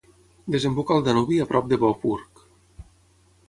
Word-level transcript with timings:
Desemboca 0.55 0.95
al 0.95 1.03
Danubi 1.09 1.39
a 1.45 1.47
prop 1.53 1.69
de 1.75 1.81
Vohburg. 1.85 2.45